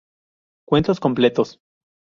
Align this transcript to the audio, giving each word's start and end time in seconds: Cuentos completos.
Cuentos 0.67 0.99
completos. 0.99 1.61